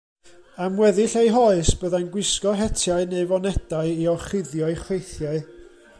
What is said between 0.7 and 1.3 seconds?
weddill ei